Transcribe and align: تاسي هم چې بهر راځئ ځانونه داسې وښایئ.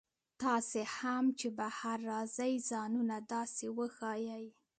تاسي 0.41 0.81
هم 0.97 1.23
چې 1.39 1.47
بهر 1.59 1.97
راځئ 2.11 2.53
ځانونه 2.69 3.15
داسې 3.33 3.65
وښایئ. 3.77 4.45